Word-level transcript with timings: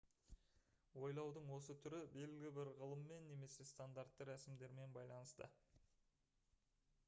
ойлаудың 1.07 1.51
осы 1.57 1.75
түрі 1.83 1.99
белгілі 2.15 2.49
бір 2.57 2.71
ғылыммен 2.79 3.27
немесе 3.33 3.69
стандартты 3.75 4.27
рәсімдермен 4.33 4.99
байланысты 4.99 5.51